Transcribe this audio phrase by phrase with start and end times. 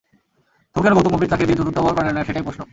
[0.75, 2.61] তবু কেন গৌতম গম্ভীর তাঁকে দিয়ে চতুর্থ ওভার করালেন না, সেটাই প্রশ্ন।